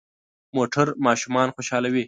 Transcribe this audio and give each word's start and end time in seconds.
موټر 0.55 0.87
ماشومان 1.07 1.47
خوشحالوي. 1.55 1.99